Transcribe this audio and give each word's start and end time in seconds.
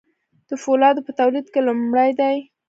د 0.49 0.51
فولادو 0.63 1.01
په 1.07 1.11
تولید 1.19 1.47
کې 1.53 1.59
لومړی 1.67 2.09
دي. 2.19 2.37